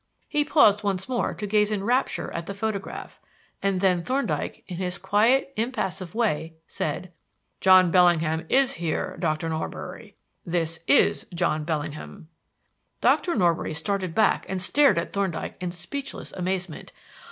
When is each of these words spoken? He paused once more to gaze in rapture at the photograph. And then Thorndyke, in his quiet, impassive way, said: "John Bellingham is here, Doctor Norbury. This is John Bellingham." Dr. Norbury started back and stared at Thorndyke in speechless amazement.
He 0.27 0.43
paused 0.43 0.81
once 0.83 1.07
more 1.07 1.35
to 1.35 1.45
gaze 1.45 1.69
in 1.69 1.83
rapture 1.83 2.31
at 2.33 2.47
the 2.47 2.55
photograph. 2.55 3.19
And 3.61 3.81
then 3.81 4.01
Thorndyke, 4.03 4.63
in 4.67 4.77
his 4.77 4.97
quiet, 4.97 5.53
impassive 5.55 6.15
way, 6.15 6.55
said: 6.65 7.11
"John 7.59 7.91
Bellingham 7.91 8.47
is 8.49 8.73
here, 8.77 9.15
Doctor 9.19 9.47
Norbury. 9.47 10.15
This 10.43 10.79
is 10.87 11.27
John 11.35 11.65
Bellingham." 11.65 12.29
Dr. 12.99 13.35
Norbury 13.35 13.75
started 13.75 14.15
back 14.15 14.47
and 14.49 14.59
stared 14.59 14.97
at 14.97 15.13
Thorndyke 15.13 15.57
in 15.61 15.71
speechless 15.71 16.31
amazement. 16.31 16.91